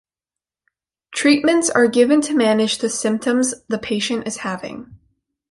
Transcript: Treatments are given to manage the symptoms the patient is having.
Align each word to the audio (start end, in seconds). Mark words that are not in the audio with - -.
Treatments 1.13 1.69
are 1.69 1.85
given 1.85 2.21
to 2.21 2.33
manage 2.33 2.79
the 2.79 2.89
symptoms 2.89 3.53
the 3.67 3.77
patient 3.77 4.25
is 4.27 4.37
having. 4.37 4.95